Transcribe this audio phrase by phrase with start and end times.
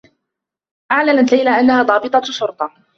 [0.91, 2.73] أعلنت ليلى أنّها ضابطة شرطة.